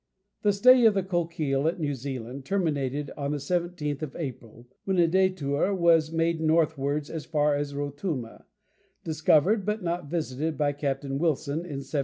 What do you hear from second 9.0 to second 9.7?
discovered,